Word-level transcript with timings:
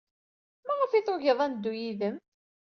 Maɣef 0.65 0.91
ay 0.93 1.03
tugiḍ 1.03 1.39
ad 1.45 1.49
neddu 1.51 1.73
yid-m? 1.79 2.15